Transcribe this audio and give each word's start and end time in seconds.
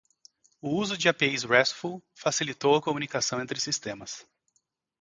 O 0.59 0.71
uso 0.77 0.97
de 0.97 1.07
APIs 1.07 1.43
RESTful 1.45 2.01
facilitou 2.15 2.73
a 2.75 2.81
comunicação 2.81 3.39
entre 3.39 3.59
sistemas. 3.61 4.25